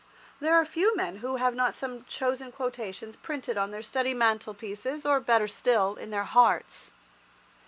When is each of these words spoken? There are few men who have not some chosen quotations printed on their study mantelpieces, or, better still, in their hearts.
There 0.39 0.55
are 0.55 0.65
few 0.65 0.95
men 0.95 1.17
who 1.17 1.35
have 1.35 1.53
not 1.53 1.75
some 1.75 2.05
chosen 2.05 2.51
quotations 2.51 3.15
printed 3.15 3.55
on 3.55 3.69
their 3.69 3.83
study 3.83 4.15
mantelpieces, 4.15 5.05
or, 5.05 5.19
better 5.19 5.47
still, 5.47 5.93
in 5.95 6.09
their 6.09 6.23
hearts. 6.23 6.91